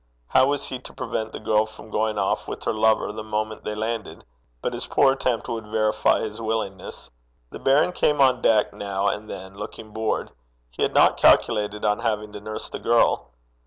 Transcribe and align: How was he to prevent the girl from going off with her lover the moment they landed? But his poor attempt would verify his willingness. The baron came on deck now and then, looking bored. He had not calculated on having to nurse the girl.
How 0.29 0.47
was 0.47 0.67
he 0.69 0.79
to 0.79 0.93
prevent 0.93 1.31
the 1.31 1.39
girl 1.39 1.67
from 1.67 1.91
going 1.91 2.17
off 2.17 2.47
with 2.47 2.63
her 2.63 2.73
lover 2.73 3.11
the 3.11 3.21
moment 3.21 3.63
they 3.63 3.75
landed? 3.75 4.25
But 4.59 4.73
his 4.73 4.87
poor 4.87 5.11
attempt 5.13 5.47
would 5.47 5.67
verify 5.67 6.21
his 6.21 6.41
willingness. 6.41 7.11
The 7.51 7.59
baron 7.59 7.91
came 7.91 8.19
on 8.19 8.41
deck 8.41 8.73
now 8.73 9.05
and 9.09 9.29
then, 9.29 9.53
looking 9.53 9.93
bored. 9.93 10.31
He 10.71 10.81
had 10.81 10.95
not 10.95 11.17
calculated 11.17 11.85
on 11.85 11.99
having 11.99 12.33
to 12.33 12.41
nurse 12.41 12.67
the 12.67 12.79
girl. 12.79 13.27